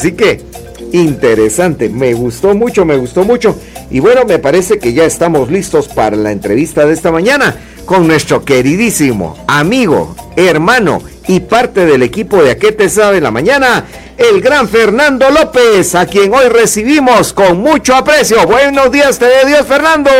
[0.00, 0.40] Así que,
[0.92, 3.54] interesante, me gustó mucho, me gustó mucho.
[3.90, 8.06] Y bueno, me parece que ya estamos listos para la entrevista de esta mañana con
[8.06, 13.84] nuestro queridísimo amigo, hermano y parte del equipo de A qué te sabe la mañana,
[14.16, 18.46] el gran Fernando López, a quien hoy recibimos con mucho aprecio.
[18.46, 20.10] Buenos días, te de Dios, Fernando.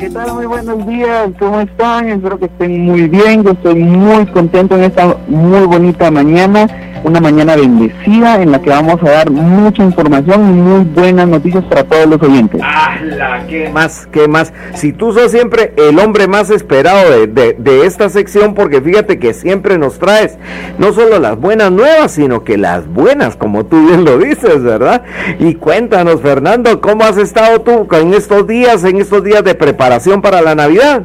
[0.00, 0.32] ¿Qué tal?
[0.32, 2.08] Muy buenos días, ¿cómo están?
[2.08, 3.44] Espero que estén muy bien.
[3.44, 8.70] Yo estoy muy contento en esta muy bonita mañana una mañana bendecida en la que
[8.70, 12.60] vamos a dar mucha información y muy buenas noticias para todos los oyentes.
[12.62, 13.44] ¡Hala!
[13.48, 14.06] ¿Qué más?
[14.10, 14.52] ¿Qué más?
[14.74, 19.34] Si tú sos siempre el hombre más esperado de, de, esta sección, porque fíjate que
[19.34, 20.38] siempre nos traes
[20.78, 25.02] no solo las buenas nuevas, sino que las buenas, como tú bien lo dices, ¿verdad?
[25.38, 30.22] Y cuéntanos, Fernando, ¿cómo has estado tú en estos días, en estos días de preparación
[30.22, 31.02] para la Navidad?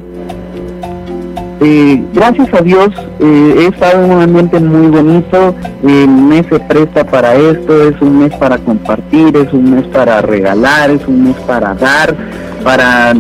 [1.64, 2.90] Eh, gracias a Dios
[3.20, 8.18] eh, he estado un ambiente muy bonito, el mes se presta para esto, es un
[8.18, 12.16] mes para compartir, es un mes para regalar, es un mes para dar,
[12.64, 13.14] para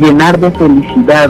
[0.00, 1.28] llenar de felicidad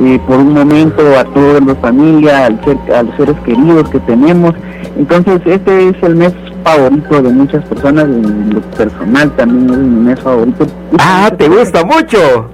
[0.00, 2.58] eh, por un momento a toda la familia, al
[2.92, 4.54] a los seres queridos que tenemos.
[4.98, 6.34] Entonces este es el mes
[6.64, 10.66] favorito de muchas personas, en lo personal también es mi mes favorito.
[10.98, 12.50] Ah, ¿te gusta mucho?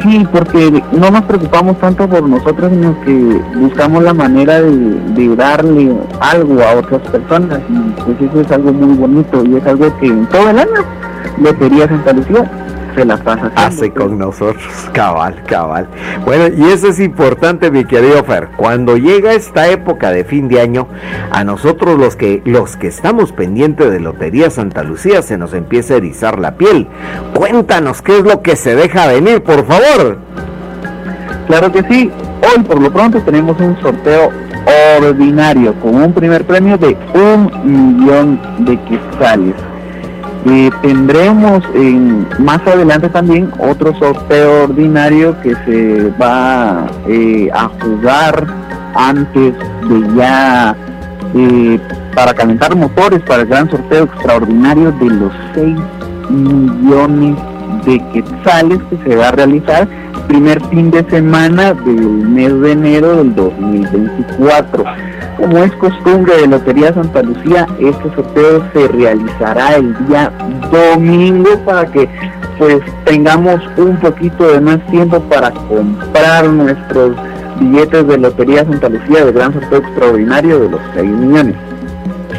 [0.00, 5.92] Sí, porque no nos preocupamos tanto por nosotros, sino que buscamos la manera de, darle
[6.20, 7.60] algo a otras personas.
[7.68, 10.84] Y pues eso es algo muy bonito y es algo que en todo el año
[11.38, 12.50] Lotería Santa Lucía
[12.94, 15.86] se la pasa hace con nosotros, cabal, cabal.
[16.24, 18.48] Bueno, y eso es importante, mi querido Fer.
[18.56, 20.88] Cuando llega esta época de fin de año,
[21.30, 25.94] a nosotros los que los que estamos pendientes de Lotería Santa Lucía se nos empieza
[25.94, 26.88] a erizar la piel.
[27.34, 30.18] Cuéntanos qué es lo que se deja venir, por favor.
[31.46, 32.10] Claro que sí.
[32.42, 34.30] Hoy por lo pronto tenemos un sorteo
[35.00, 39.54] ordinario con un primer premio de un millón de quetzales
[40.82, 48.46] tendremos en, más adelante también otro sorteo ordinario que se va eh, a jugar
[48.94, 49.54] antes
[49.88, 50.76] de ya
[51.34, 51.78] eh,
[52.14, 55.76] para calentar motores para el gran sorteo extraordinario de los 6
[56.30, 57.36] millones
[57.86, 59.88] de quetzales que se va a realizar
[60.28, 64.84] primer fin de semana del mes de enero del 2024
[65.36, 70.32] como es costumbre de Lotería Santa Lucía, este sorteo se realizará el día
[70.70, 72.08] domingo para que
[72.58, 77.16] pues tengamos un poquito de más tiempo para comprar nuestros
[77.58, 81.56] billetes de Lotería Santa Lucía del gran sorteo extraordinario de los 6 millones.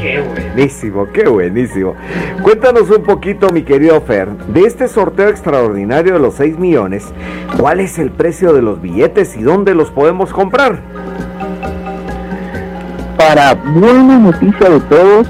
[0.01, 1.95] Qué buenísimo, qué buenísimo.
[2.41, 7.05] Cuéntanos un poquito, mi querido Fer, de este sorteo extraordinario de los 6 millones,
[7.57, 10.81] ¿cuál es el precio de los billetes y dónde los podemos comprar?
[13.27, 15.27] Para buena noticia de todos,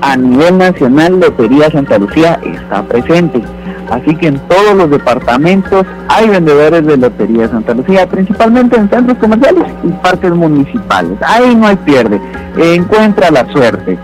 [0.00, 3.42] a nivel nacional Lotería Santa Lucía está presente.
[3.90, 9.18] Así que en todos los departamentos hay vendedores de Lotería Santa Lucía, principalmente en centros
[9.18, 11.18] comerciales y parques municipales.
[11.26, 12.20] Ahí no hay pierde,
[12.56, 13.98] encuentra la suerte.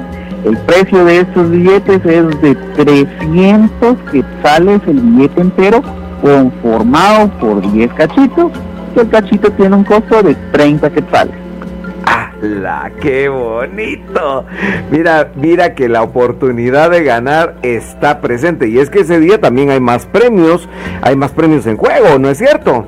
[0.44, 5.82] El precio de estos billetes es de 300 quetzales el billete entero,
[6.22, 8.50] conformado por 10 cachitos,
[8.94, 11.47] que el cachito tiene un costo de 30 quetzales.
[12.40, 14.44] La qué bonito!
[14.90, 18.68] Mira, mira que la oportunidad de ganar está presente.
[18.68, 20.68] Y es que ese día también hay más premios,
[21.02, 22.86] hay más premios en juego, ¿no es cierto?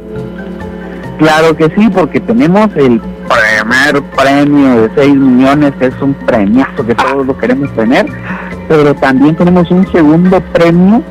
[1.18, 6.94] Claro que sí, porque tenemos el primer premio de 6 millones, es un premiazo que
[6.94, 8.06] todos lo queremos tener.
[8.68, 11.02] Pero también tenemos un segundo premio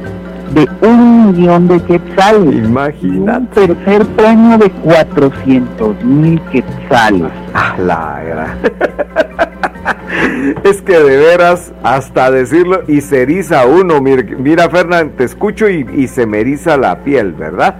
[0.53, 2.65] de un millón de quetzales.
[2.65, 3.61] Imagínate.
[3.61, 7.31] Un tercer premio de 400 mil quetzales.
[7.53, 8.57] Ah, la
[10.63, 14.01] es que de veras, hasta decirlo, y se eriza uno.
[14.01, 17.75] Mira, mira Fernán, te escucho y, se me eriza la piel, ¿verdad?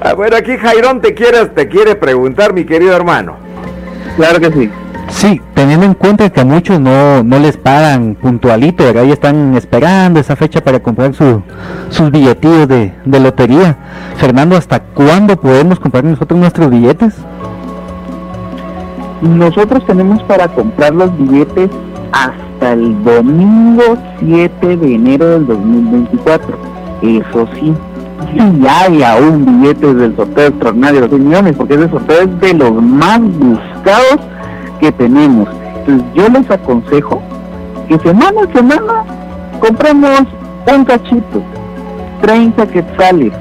[0.00, 3.36] Ah, bueno, aquí Jairón te quiere, te quiere preguntar, mi querido hermano.
[4.16, 4.70] Claro que sí.
[5.14, 9.04] Sí, teniendo en cuenta que a muchos no, no les pagan puntualito, ¿verdad?
[9.04, 11.40] Están esperando esa fecha para comprar su,
[11.88, 13.76] sus billetillos de, de lotería.
[14.16, 17.14] Fernando, ¿hasta cuándo podemos comprar nosotros nuestros billetes?
[19.22, 21.70] Nosotros tenemos para comprar los billetes
[22.10, 26.58] hasta el domingo 7 de enero del 2024.
[27.02, 27.72] Eso sí,
[28.32, 32.54] si hay aún billetes del sorteo extraordinario de los millones, porque ese sorteo es de
[32.54, 34.18] los más buscados
[34.92, 35.48] tenemos.
[36.14, 37.20] Yo les aconsejo
[37.88, 39.04] que semana a semana
[39.60, 40.22] compremos
[40.74, 41.42] un cachito,
[42.22, 43.32] 30 quetzales,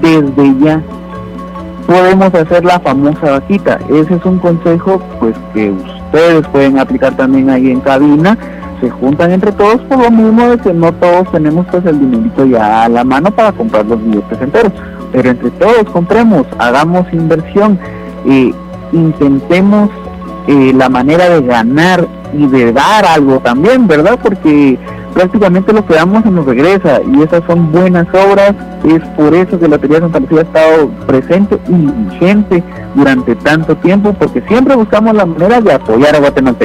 [0.00, 0.82] desde ya.
[1.86, 3.78] Podemos hacer la famosa vaquita.
[3.88, 8.36] Ese es un consejo pues que ustedes pueden aplicar también ahí en cabina.
[8.80, 12.44] se juntan entre todos por lo mismo de que no todos tenemos pues el dinerito
[12.44, 14.72] ya a la mano para comprar los billetes enteros.
[15.10, 17.78] Pero entre todos compremos, hagamos inversión,
[18.26, 18.52] e
[18.92, 19.90] intentemos
[20.48, 24.18] eh, la manera de ganar y de dar algo también, ¿verdad?
[24.22, 24.78] Porque
[25.12, 28.54] prácticamente lo que damos se nos regresa y esas son buenas obras,
[28.84, 32.64] es por eso que la Lotería Santa Lucía ha estado presente y vigente
[32.94, 36.56] durante tanto tiempo, porque siempre buscamos la manera de apoyar a Guatemala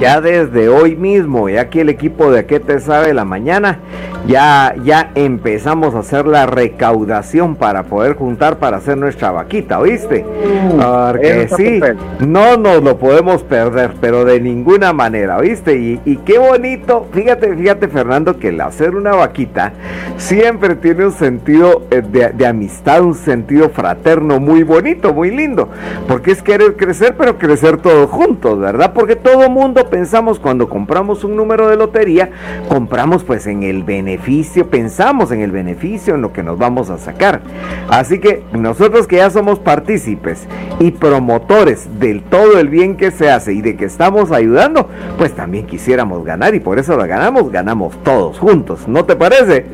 [0.00, 3.78] ya desde hoy mismo, y aquí el equipo de ¿Qué te sabe la mañana?
[4.26, 10.24] Ya, ya empezamos a hacer la recaudación para poder juntar para hacer nuestra vaquita, ¿oíste?
[10.24, 11.80] Uh, Porque sí,
[12.26, 15.76] no nos lo podemos perder, pero de ninguna manera, ¿oíste?
[15.76, 19.72] Y, y qué bonito, fíjate, fíjate Fernando, que el hacer una vaquita
[20.16, 25.68] siempre tiene un sentido eh, de, de amistad, un sentido fraterno muy bonito, muy lindo,
[26.08, 28.92] porque es querer crecer, pero crecer todos juntos, ¿verdad?
[28.94, 32.30] Porque todo mundo pensamos cuando compramos un número de lotería,
[32.68, 36.98] compramos pues en el beneficio, pensamos en el beneficio, en lo que nos vamos a
[36.98, 37.40] sacar.
[37.88, 40.46] Así que nosotros que ya somos partícipes
[40.78, 44.88] y promotores del todo el bien que se hace y de que estamos ayudando,
[45.18, 49.66] pues también quisiéramos ganar y por eso lo ganamos, ganamos todos juntos, ¿no te parece?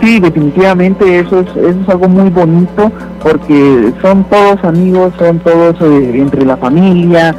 [0.00, 5.76] Sí, definitivamente eso es, eso es algo muy bonito porque son todos amigos, son todos
[5.80, 7.34] eh, entre la familia,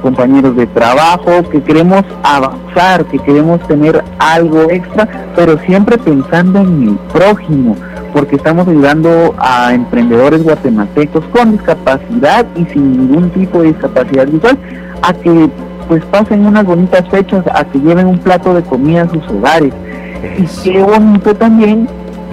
[0.00, 6.88] compañeros de trabajo, que queremos avanzar, que queremos tener algo extra, pero siempre pensando en
[6.88, 7.76] el prójimo,
[8.12, 14.58] porque estamos ayudando a emprendedores guatemaltecos con discapacidad y sin ningún tipo de discapacidad visual
[15.02, 15.50] a que
[15.88, 19.72] pues pasen unas bonitas fechas, a que lleven un plato de comida a sus hogares.
[20.38, 21.88] Y qué bonito también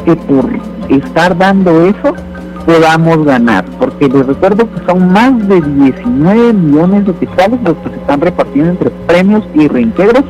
[0.05, 0.47] que por
[0.89, 2.13] estar dando eso,
[2.67, 7.91] podamos ganar, porque les recuerdo que son más de 19 millones de quetzales los que
[7.91, 10.25] se están repartiendo entre premios y reintegros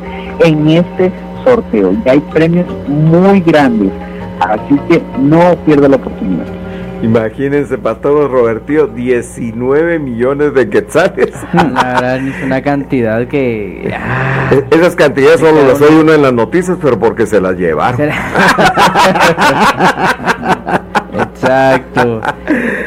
[0.45, 1.11] en este
[1.43, 1.93] sorteo.
[2.05, 3.91] Y hay premios muy grandes,
[4.39, 6.45] así que no pierda la oportunidad.
[7.01, 11.31] Imagínense, Pastor Robertío, 19 millones de quetzales.
[11.53, 13.91] La verdad es una cantidad que...
[13.95, 17.55] Ah, e-, esas cantidades solo las oye uno en las noticias, pero porque se las
[17.55, 18.09] llevaron.
[21.37, 22.21] Exacto.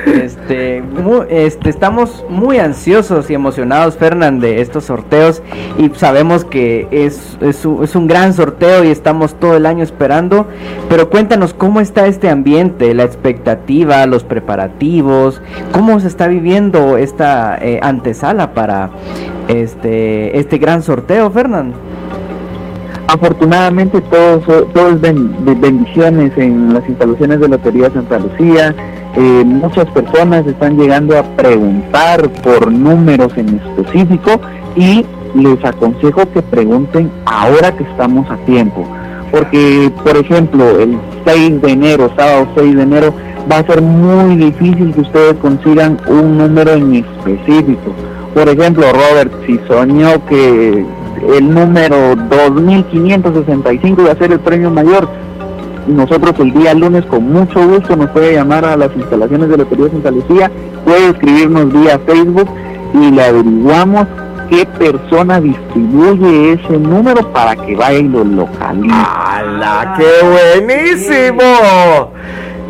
[0.06, 0.82] Este,
[1.28, 5.42] este, estamos muy ansiosos y emocionados, Fernán, de estos sorteos
[5.78, 10.46] y sabemos que es, es, un gran sorteo y estamos todo el año esperando.
[10.88, 15.40] Pero cuéntanos cómo está este ambiente, la expectativa, los preparativos,
[15.72, 18.90] cómo se está viviendo esta eh, antesala para
[19.48, 21.74] este, este gran sorteo, Fernán.
[23.12, 28.72] Afortunadamente todo, todo es bendiciones en las instalaciones de Lotería Santa Lucía.
[29.16, 34.40] Eh, muchas personas están llegando a preguntar por números en específico
[34.76, 35.04] y
[35.34, 38.86] les aconsejo que pregunten ahora que estamos a tiempo.
[39.32, 40.96] Porque, por ejemplo, el
[41.26, 43.12] 6 de enero, sábado 6 de enero,
[43.50, 47.92] va a ser muy difícil que ustedes consigan un número en específico.
[48.34, 50.86] Por ejemplo, Robert, si soñó que
[51.28, 55.08] el número 2565 va a ser el premio mayor.
[55.86, 59.64] Nosotros el día lunes con mucho gusto nos puede llamar a las instalaciones de la
[59.64, 60.50] Lotería Santa Lucía,
[60.84, 62.48] puede escribirnos vía Facebook
[62.94, 64.06] y le averiguamos
[64.50, 68.94] qué persona distribuye ese número para que vaya y lo localice.
[68.94, 72.12] ¡Hala, qué buenísimo!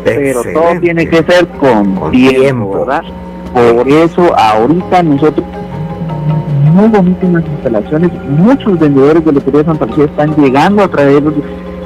[0.03, 3.03] Pero todo tiene que ser con, tiempo, ¿verdad?
[3.53, 5.45] Por eso ahorita nosotros
[6.71, 8.11] muy bonitas instalaciones.
[8.29, 11.23] Muchos vendedores de Lotería Santa Lucía están llegando a traer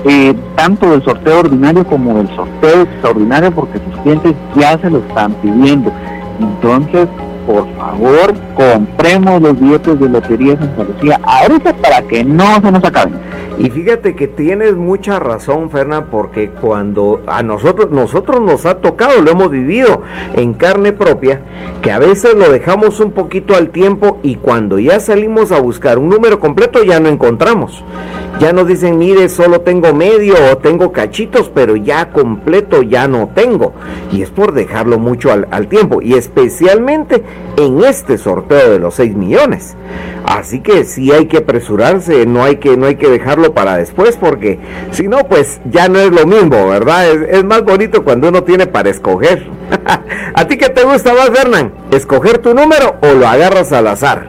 [0.05, 4.99] eh, tanto del sorteo ordinario como del sorteo extraordinario porque sus clientes ya se lo
[4.99, 5.91] están pidiendo.
[6.39, 7.07] Entonces,
[7.45, 12.83] por favor, compremos los billetes de Lotería Santa Lucía ahorita para que no se nos
[12.83, 13.15] acaben.
[13.57, 19.21] Y fíjate que tienes mucha razón, Fernán, porque cuando a nosotros, nosotros nos ha tocado,
[19.21, 20.01] lo hemos vivido
[20.33, 21.41] en carne propia,
[21.81, 26.00] que a veces lo dejamos un poquito al tiempo y cuando ya salimos a buscar
[26.00, 27.83] un número completo ya no encontramos.
[28.39, 33.29] Ya nos dicen, mire, solo tengo medio o tengo cachitos, pero ya completo ya no
[33.33, 33.71] tengo.
[34.12, 36.01] Y es por dejarlo mucho al, al tiempo.
[36.01, 37.24] Y especialmente
[37.55, 39.77] en este sorteo de los 6 millones.
[40.25, 44.17] Así que sí hay que apresurarse, no hay que, no hay que dejarlo para después,
[44.17, 44.59] porque
[44.91, 47.09] si no, pues ya no es lo mismo, ¿verdad?
[47.09, 49.45] Es, más bonito cuando uno tiene para escoger.
[50.33, 51.73] ¿A ti qué te gusta más, Fernán?
[51.91, 54.27] ¿Escoger tu número o lo agarras al azar?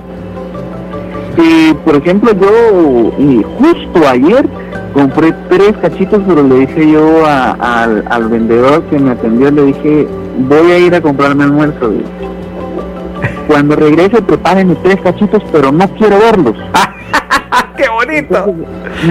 [1.37, 3.13] Sí, por ejemplo, yo
[3.59, 4.49] justo ayer
[4.95, 10.07] compré tres cachitos, pero le dije yo al, al vendedor que me atendió, le dije,
[10.39, 11.93] voy a ir a comprarme almuerzo.
[13.49, 16.57] Cuando regrese, prepárenme tres cachitos, pero no quiero verlos.
[17.77, 18.55] ¡Qué bonito!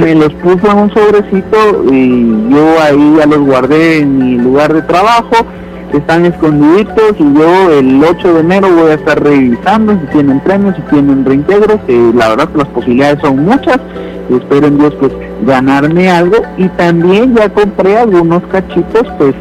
[0.02, 4.74] me los puso en un sobrecito y yo ahí ya los guardé en mi lugar
[4.74, 5.46] de trabajo.
[5.94, 10.76] Están escondiditos y yo el 8 de enero voy a estar revisando si tienen premios,
[10.76, 11.80] si tienen reintegros.
[12.16, 13.80] la verdad que las posibilidades son muchas.
[14.30, 15.12] Espero en Dios pues
[15.46, 19.36] ganarme algo y también ya compré algunos cachitos pues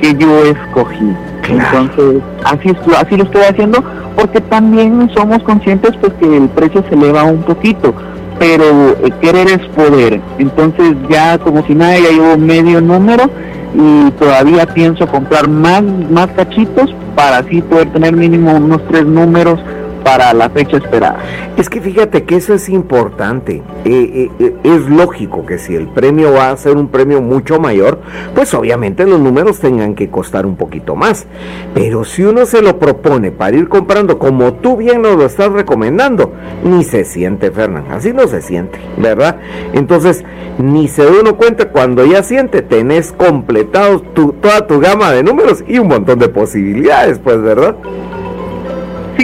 [0.00, 1.14] que yo escogí.
[1.48, 3.84] Entonces, así, así lo estoy haciendo
[4.16, 7.94] porque también somos conscientes pues que el precio se eleva un poquito,
[8.38, 10.20] pero eh, querer es poder.
[10.38, 13.30] Entonces ya como si nada ya llevo medio número
[13.74, 19.58] y todavía pienso comprar más, más cachitos para así poder tener mínimo unos tres números
[20.04, 21.18] para la fecha esperada.
[21.56, 23.62] Es que fíjate que eso es importante.
[23.84, 27.58] Eh, eh, eh, es lógico que si el premio va a ser un premio mucho
[27.58, 28.00] mayor,
[28.34, 31.26] pues obviamente los números tengan que costar un poquito más.
[31.74, 35.50] Pero si uno se lo propone para ir comprando, como tú bien nos lo estás
[35.50, 36.32] recomendando,
[36.64, 37.86] ni se siente, Fernán.
[37.90, 39.38] Así no se siente, ¿verdad?
[39.72, 40.24] Entonces,
[40.58, 45.64] ni se da uno cuenta cuando ya siente, tenés completado toda tu gama de números
[45.66, 47.76] y un montón de posibilidades, pues, ¿verdad?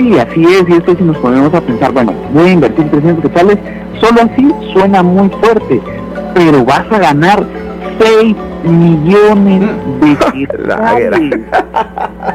[0.00, 2.90] Sí, así es, y es que si nos ponemos a pensar, bueno, voy a invertir
[2.90, 3.59] 300 quetzales,
[4.00, 5.78] solo así suena muy fuerte,
[6.33, 7.45] pero vas a ganar
[7.99, 9.61] 6 millones
[10.00, 10.16] de
[10.47, 11.40] quetzales.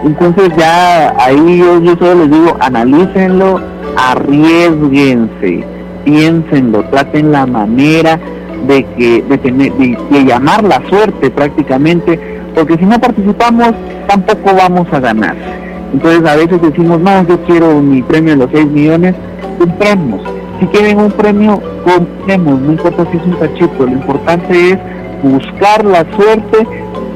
[0.03, 3.59] Entonces ya ahí yo, yo solo les digo, analícenlo,
[3.97, 5.63] arriesguense,
[6.03, 8.19] piénsenlo, traten la manera
[8.67, 12.19] de que de, tener, de llamar la suerte prácticamente,
[12.53, 13.71] porque si no participamos
[14.07, 15.64] tampoco vamos a ganar.
[15.93, 19.15] Entonces a veces decimos, no, yo quiero mi premio de los 6 millones,
[19.57, 20.21] compremos.
[20.59, 24.79] Si quieren un premio, compremos, no importa si es un cachito, lo importante es
[25.21, 26.67] buscar la suerte,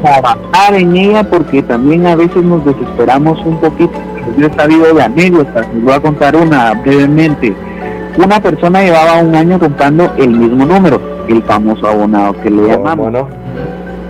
[0.02, 3.94] trabajar en ella, porque también a veces nos desesperamos un poquito.
[4.38, 7.54] Yo he sabido de anécdotas, les voy a contar una brevemente.
[8.18, 13.14] Una persona llevaba un año comprando el mismo número, el famoso abonado que le llamamos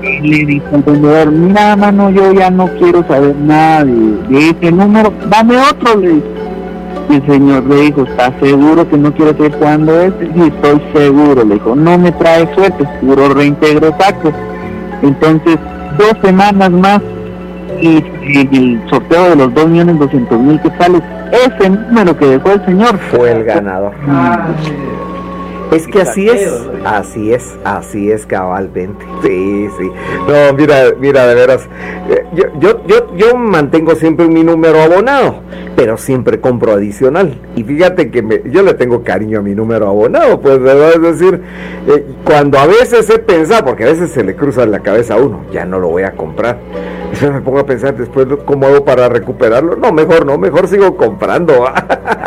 [0.01, 5.13] le dijo al vendedor, mira mano, yo ya no quiero saber nada de, ese número,
[5.29, 6.21] dame otro, le
[7.09, 10.25] El señor le dijo, ¿estás seguro que no quiere seguir jugando este?
[10.33, 14.31] Sí, estoy seguro, le dijo, no me trae suerte, es puro reintegro saco.
[15.01, 15.57] Entonces,
[15.97, 17.01] dos semanas más
[17.81, 21.01] y, el sorteo de los dos millones doscientos mil que sale,
[21.31, 23.93] ese número que dejó el señor fue el ganador.
[25.71, 26.51] Es que así es,
[26.83, 29.05] así es, así es cabalmente.
[29.21, 29.91] Sí, sí.
[30.27, 31.69] No, mira, mira, de veras.
[32.09, 35.41] Eh, yo, yo, yo, yo mantengo siempre mi número abonado,
[35.75, 37.39] pero siempre compro adicional.
[37.55, 40.93] Y fíjate que me, yo le tengo cariño a mi número abonado, pues, ¿verdad?
[40.95, 41.41] Es decir,
[41.87, 45.15] eh, cuando a veces he pensado, porque a veces se le cruza en la cabeza
[45.15, 46.57] a uno, ya no lo voy a comprar.
[47.21, 49.75] Yo me pongo a pensar después, ¿cómo hago para recuperarlo?
[49.75, 51.65] No, mejor no, mejor sigo comprando.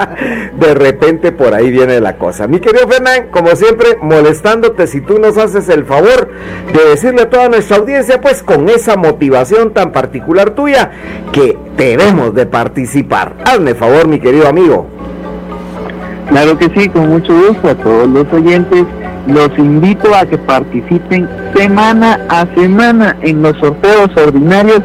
[0.59, 2.47] de repente por ahí viene la cosa.
[2.47, 6.29] Mi querido Fernán, como siempre, molestándote si tú nos haces el favor
[6.73, 10.91] de decirle a toda nuestra audiencia, pues con esa motivación tan particular tuya,
[11.33, 13.35] que debemos de participar.
[13.45, 14.87] Hazme favor, mi querido amigo.
[16.29, 18.85] Claro que sí, con mucho gusto a todos los oyentes.
[19.27, 24.83] Los invito a que participen semana a semana en los sorteos ordinarios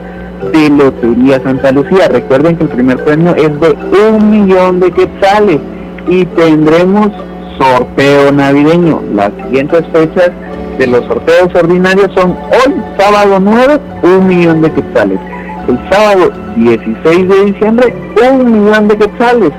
[0.54, 2.08] de Lotería Santa Lucía.
[2.08, 3.76] Recuerden que el primer premio es de
[4.10, 5.60] un millón de quetzales
[6.08, 7.12] y tendremos
[7.58, 9.02] sorteo navideño.
[9.14, 10.32] Las siguientes fechas
[10.78, 15.20] de los sorteos ordinarios son hoy, sábado 9, un millón de quetzales.
[15.68, 17.94] El sábado 16 de diciembre,
[18.30, 19.52] un millón de quetzales.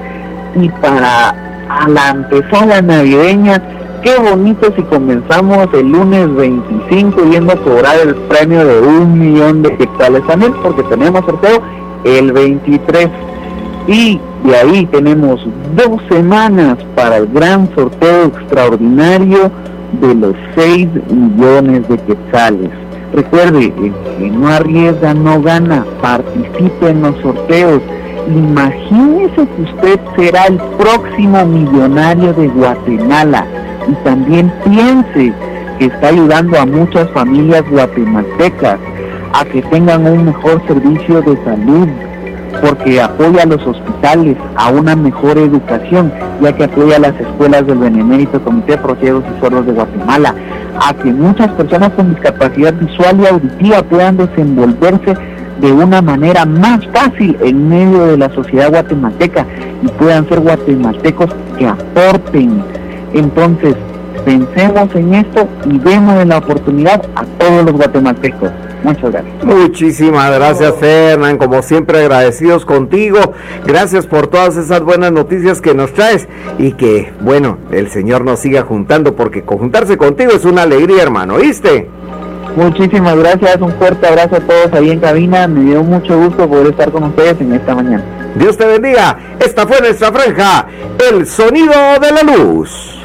[0.55, 1.35] Y para
[1.89, 3.63] la antesala navideña,
[4.03, 9.63] qué bonito si comenzamos el lunes 25 yendo a cobrar el premio de un millón
[9.63, 11.63] de quetzales también, porque tenemos sorteo
[12.05, 13.09] el 23.
[13.89, 15.41] Y de ahí tenemos
[15.75, 19.51] dos semanas para el gran sorteo extraordinario
[20.01, 22.71] de los 6 millones de quetzales.
[23.15, 27.81] Recuerde, que no arriesga no gana, participe en los sorteos.
[28.29, 33.47] Imagínese que usted será el próximo millonario de Guatemala
[33.89, 35.33] y también piense
[35.79, 38.79] que está ayudando a muchas familias guatemaltecas
[39.33, 41.89] a que tengan un mejor servicio de salud,
[42.61, 47.67] porque apoya a los hospitales a una mejor educación, ya que apoya a las escuelas
[47.67, 50.35] del Benemérito Comité de Ciegos y Sordos de Guatemala,
[50.81, 55.15] a que muchas personas con discapacidad visual y auditiva puedan desenvolverse
[55.61, 59.45] de una manera más fácil en medio de la sociedad guatemalteca
[59.83, 62.63] y puedan ser guatemaltecos que aporten.
[63.13, 63.75] Entonces,
[64.25, 68.51] pensemos en esto y demos la oportunidad a todos los guatemaltecos.
[68.83, 69.45] Muchas gracias.
[69.45, 71.37] Muchísimas gracias, Fernán.
[71.39, 73.19] Como siempre, agradecidos contigo.
[73.67, 78.41] Gracias por todas esas buenas noticias que nos traes y que, bueno, el Señor nos
[78.41, 81.35] siga juntando porque conjuntarse contigo es una alegría, hermano.
[81.35, 81.89] ¿Oíste?
[82.57, 83.61] Muchísimas gracias.
[83.61, 85.47] Un fuerte abrazo a todos ahí en cabina.
[85.49, 88.05] Me dio mucho gusto poder estar con ustedes en esta mañana.
[88.37, 89.19] Dios te bendiga.
[89.41, 90.67] Esta fue nuestra franja,
[91.11, 92.98] el sonido de la luz.